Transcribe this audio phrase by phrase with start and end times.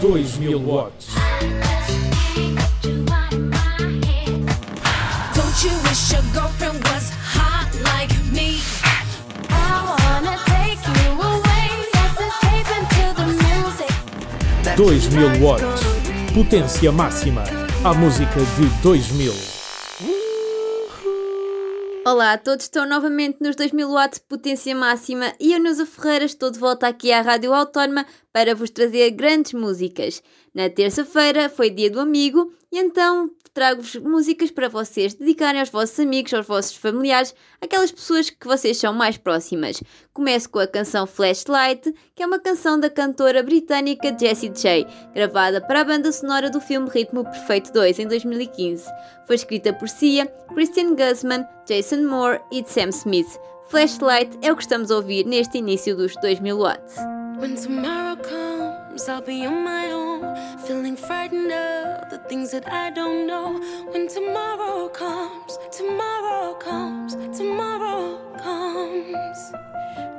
[0.00, 1.14] 2000 watts.
[5.34, 8.60] Don't you wish your girlfriend was hot like me?
[9.50, 11.60] I wanna take you away.
[15.38, 15.82] Watts.
[16.32, 17.44] Potência máxima.
[17.84, 19.49] A música de dois mil.
[22.12, 26.24] Olá a todos, estou novamente nos 2000 watts de potência máxima e eu, Nusa Ferreira,
[26.24, 30.20] estou de volta aqui à Rádio Autónoma para vos trazer grandes músicas.
[30.52, 35.98] Na terça-feira foi dia do amigo e então trago-vos músicas para vocês dedicarem aos vossos
[35.98, 39.82] amigos, aos vossos familiares, aquelas pessoas que vocês são mais próximas.
[40.12, 45.60] Começo com a canção Flashlight, que é uma canção da cantora britânica Jessie J, gravada
[45.60, 48.84] para a banda sonora do filme Ritmo Perfeito 2 em 2015.
[49.26, 53.38] Foi escrita por Sia, Christian Guzman, Jason Moore e Sam Smith.
[53.68, 56.96] Flashlight é o que estamos a ouvir neste início dos 2000 watts.
[57.40, 60.36] When tomorrow comes, I'll be on my own,
[60.66, 61.89] feeling frightened of
[62.30, 63.58] things that I don't know.
[63.90, 69.38] When tomorrow comes, tomorrow comes, tomorrow comes.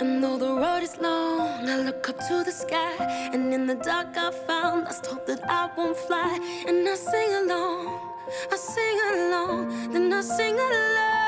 [0.01, 2.95] And though the road is long, I look up to the sky.
[3.31, 6.37] And in the dark, I found I hope that I won't fly.
[6.67, 7.87] And I sing along,
[8.51, 11.20] I sing along, then I sing along.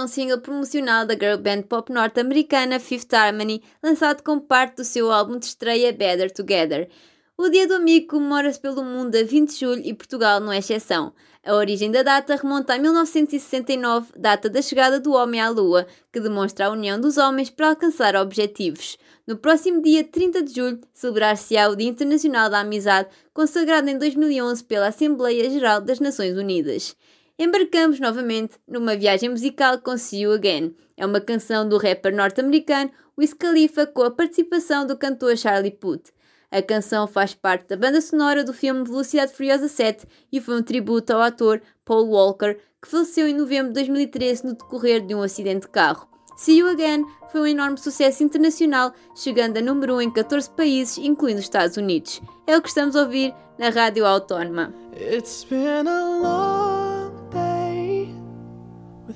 [0.00, 4.84] É um single promocional da girl band pop norte-americana Fifth Harmony, lançado como parte do
[4.84, 6.88] seu álbum de estreia Better Together.
[7.36, 10.58] O Dia do Amigo comemora-se pelo mundo a 20 de julho e Portugal não é
[10.58, 11.12] exceção.
[11.44, 16.20] A origem da data remonta a 1969, data da chegada do homem à Lua, que
[16.20, 18.96] demonstra a união dos homens para alcançar objetivos.
[19.26, 24.64] No próximo dia 30 de julho, celebrar-se-á o Dia Internacional da Amizade, consagrado em 2011
[24.64, 26.96] pela Assembleia Geral das Nações Unidas.
[27.40, 30.76] Embarcamos novamente numa viagem musical com See You Again.
[30.94, 36.10] É uma canção do rapper norte-americano Wiz Khalifa com a participação do cantor Charlie Puth.
[36.50, 40.62] A canção faz parte da banda sonora do filme Velocidade Furiosa 7 e foi um
[40.62, 45.22] tributo ao ator Paul Walker, que faleceu em novembro de 2013 no decorrer de um
[45.22, 46.06] acidente de carro.
[46.36, 50.98] See You Again foi um enorme sucesso internacional, chegando a número 1 em 14 países,
[50.98, 52.20] incluindo os Estados Unidos.
[52.46, 54.74] É o que estamos a ouvir na Rádio Autónoma.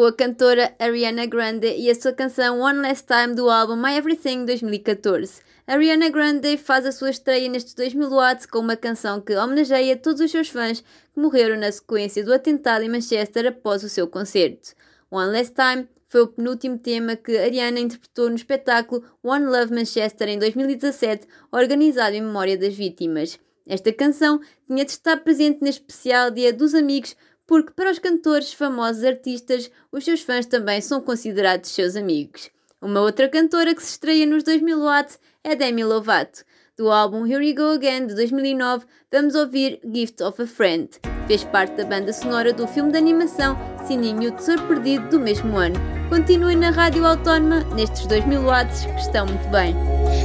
[0.00, 3.98] com a cantora Ariana Grande e a sua canção One Last Time do álbum My
[3.98, 5.42] Everything 2014.
[5.66, 10.22] Ariana Grande faz a sua estreia nestes 2000 watts com uma canção que homenageia todos
[10.22, 14.70] os seus fãs que morreram na sequência do atentado em Manchester após o seu concerto.
[15.10, 20.30] One Last Time foi o penúltimo tema que Ariana interpretou no espetáculo One Love Manchester
[20.30, 23.38] em 2017, organizado em memória das vítimas.
[23.68, 27.14] Esta canção tinha de estar presente neste especial Dia dos Amigos
[27.50, 32.48] porque para os cantores, famosos artistas, os seus fãs também são considerados seus amigos.
[32.80, 36.44] Uma outra cantora que se estreia nos 2000 watts é Demi Lovato.
[36.78, 40.88] Do álbum Here We Go Again de 2009, vamos ouvir Gift of a Friend.
[41.26, 45.56] Fez parte da banda sonora do filme de animação Sininho o Tesouro Perdido do mesmo
[45.56, 45.74] ano.
[46.08, 49.74] Continuem na Rádio Autónoma nestes 2000 watts que estão muito bem.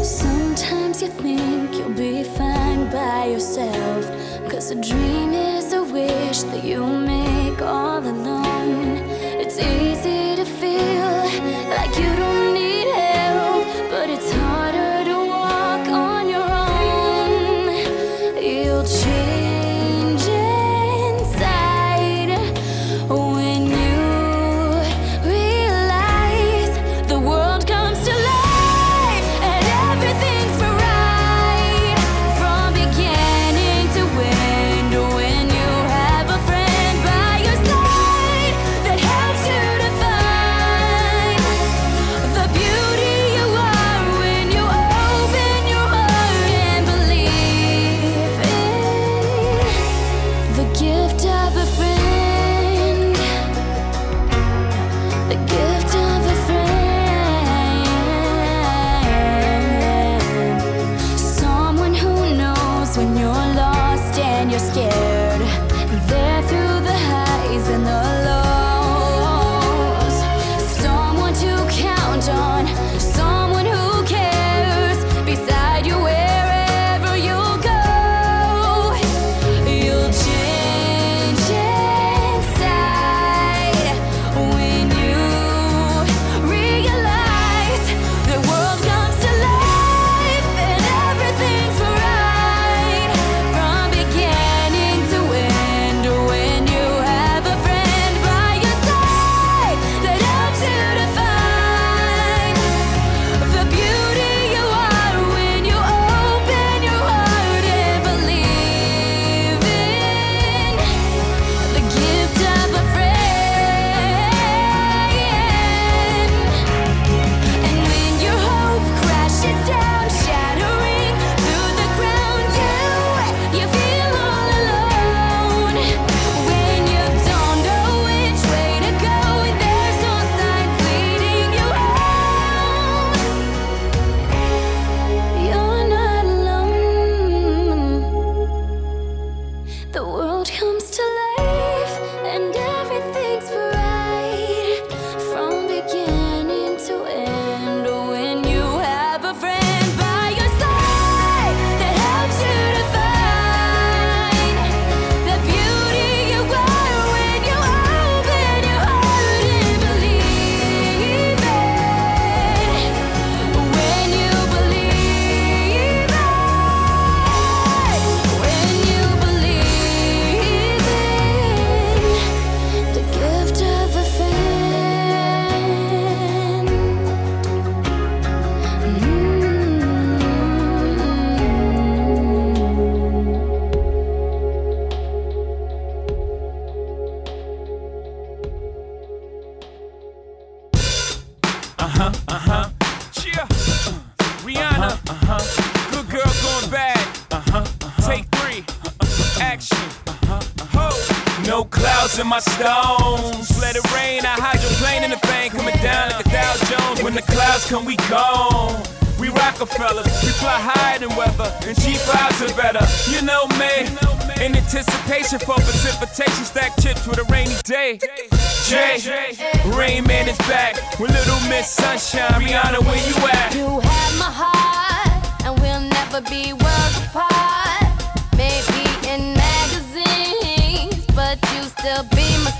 [0.03, 4.11] Sometimes you think you'll be fine by yourself.
[4.51, 5.54] Cause a dream is
[5.95, 8.97] wish that you make all alone.
[9.41, 11.13] It's easy to feel
[11.69, 12.34] like you don't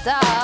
[0.05, 0.34] stop.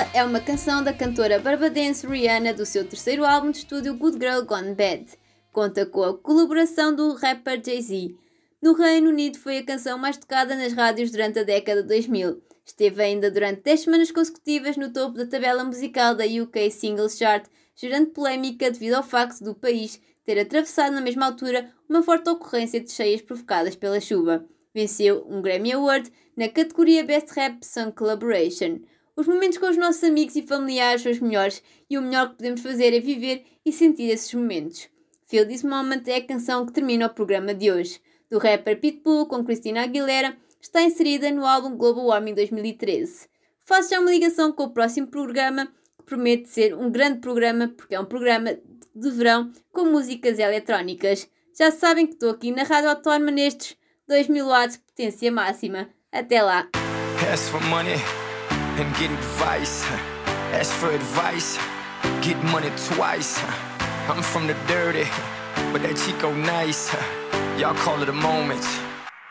[0.00, 4.18] Umbrella é uma canção da cantora barbadense Rihanna do seu terceiro álbum de estúdio Good
[4.18, 5.06] Girl Gone Bad.
[5.52, 8.14] Conta com a colaboração do rapper Jay-Z.
[8.62, 12.40] No Reino Unido foi a canção mais tocada nas rádios durante a década de 2000.
[12.64, 17.44] Esteve ainda durante 10 semanas consecutivas no topo da tabela musical da UK Singles Chart,
[17.76, 22.80] gerando polémica devido ao facto do país ter atravessado na mesma altura uma forte ocorrência
[22.80, 24.46] de cheias provocadas pela chuva.
[24.74, 28.80] Venceu um Grammy Award na categoria Best Rap Song Collaboration.
[29.20, 32.36] Os momentos com os nossos amigos e familiares são os melhores e o melhor que
[32.36, 34.88] podemos fazer é viver e sentir esses momentos.
[35.26, 38.00] Feel This Moment é a canção que termina o programa de hoje.
[38.30, 43.28] Do rapper Pitbull com Christina Aguilera, está inserida no álbum Global Warming 2013.
[43.62, 45.66] Faço já uma ligação com o próximo programa,
[45.98, 48.56] que promete ser um grande programa, porque é um programa
[48.94, 51.28] de verão com músicas eletrónicas.
[51.58, 53.76] Já sabem que estou aqui na Rádio Autónoma nestes
[54.08, 55.90] 2000 watts de potência máxima.
[56.10, 56.70] Até lá!
[58.80, 59.84] And get advice.
[60.56, 61.58] Ask for advice,
[62.22, 63.38] get money twice.
[64.08, 65.04] I'm from the dirty,
[65.70, 66.90] but that Chico nice.
[67.58, 68.64] Y'all call it a moment,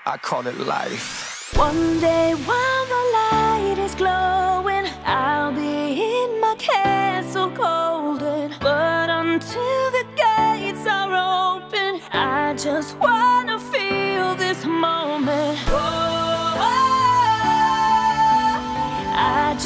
[0.06, 1.52] I call it life.
[1.58, 2.99] One day while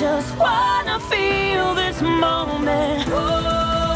[0.04, 3.08] just wanna feel this moment.
[3.08, 3.96] Oh,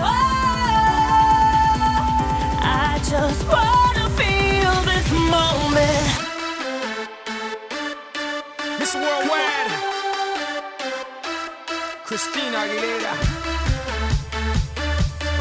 [2.63, 6.07] I just wanna feel this moment.
[8.79, 9.73] Miss Worldwide,
[12.07, 13.13] Christina Aguilera.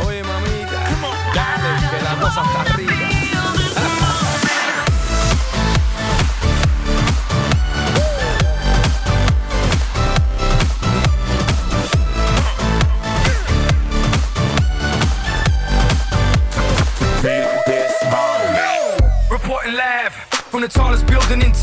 [0.04, 0.80] Oye, mamita,
[1.36, 2.75] dale, que la cosa está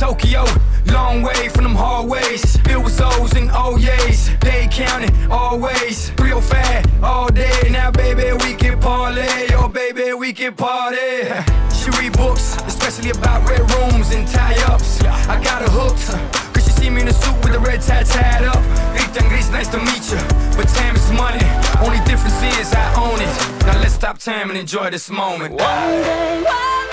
[0.04, 0.44] Tokyo.
[0.92, 2.58] Long way from them hallways.
[2.68, 4.38] Filled with O's and yeas.
[4.42, 6.12] They counting always.
[6.20, 7.70] Real fat all day.
[7.72, 9.48] Now, baby, we can parlay.
[9.54, 11.24] Oh, baby, we can party.
[11.74, 15.02] She read books, especially about red rooms and tie ups.
[15.04, 16.08] I got her hooked.
[16.54, 18.62] Cause she see me in a suit with a red tie tied up.
[19.30, 20.20] Gris, nice to meet you.
[20.58, 21.46] But time is money.
[21.80, 23.66] Only difference is I own it.
[23.66, 25.54] Now let's stop time and enjoy this moment.
[25.54, 26.93] One day while the